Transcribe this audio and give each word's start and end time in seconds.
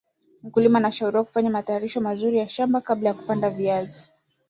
mkulima 0.43 0.77
anashauriwa 0.79 1.23
kufanya 1.23 1.49
matayarisho 1.49 2.01
mazuri 2.01 2.37
ya 2.37 2.49
shamba 2.49 2.81
kabla 2.81 3.09
ya 3.09 3.15
kupanda 3.15 3.49
viazi 3.49 4.03